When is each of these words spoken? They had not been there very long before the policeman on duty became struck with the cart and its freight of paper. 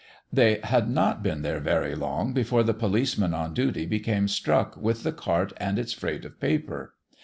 They 0.33 0.59
had 0.63 0.89
not 0.89 1.21
been 1.21 1.43
there 1.43 1.59
very 1.59 1.93
long 1.93 2.33
before 2.33 2.63
the 2.63 2.73
policeman 2.73 3.35
on 3.35 3.53
duty 3.53 3.85
became 3.85 4.27
struck 4.27 4.75
with 4.75 5.03
the 5.03 5.11
cart 5.13 5.53
and 5.57 5.77
its 5.77 5.93
freight 5.93 6.25
of 6.25 6.39
paper. 6.39 6.95